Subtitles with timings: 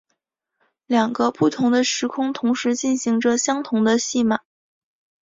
[0.87, 4.39] 两个不同的时空同时进行着相同的戏码。